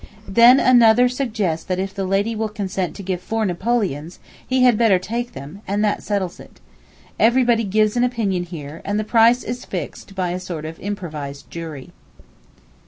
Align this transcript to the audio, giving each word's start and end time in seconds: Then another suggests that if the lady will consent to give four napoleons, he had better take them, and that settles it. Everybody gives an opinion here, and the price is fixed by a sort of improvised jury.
Then 0.27 0.59
another 0.59 1.07
suggests 1.07 1.63
that 1.65 1.77
if 1.77 1.93
the 1.93 2.05
lady 2.05 2.35
will 2.35 2.49
consent 2.49 2.95
to 2.95 3.03
give 3.03 3.21
four 3.21 3.45
napoleons, 3.45 4.17
he 4.47 4.63
had 4.63 4.75
better 4.75 4.97
take 4.97 5.33
them, 5.33 5.61
and 5.67 5.85
that 5.85 6.01
settles 6.01 6.39
it. 6.39 6.59
Everybody 7.19 7.63
gives 7.63 7.95
an 7.95 8.03
opinion 8.03 8.41
here, 8.45 8.81
and 8.83 8.99
the 8.99 9.03
price 9.03 9.43
is 9.43 9.63
fixed 9.63 10.15
by 10.15 10.31
a 10.31 10.39
sort 10.39 10.65
of 10.65 10.79
improvised 10.79 11.51
jury. 11.51 11.91